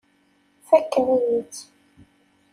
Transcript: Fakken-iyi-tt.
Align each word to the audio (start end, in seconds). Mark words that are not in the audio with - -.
Fakken-iyi-tt. 0.67 1.55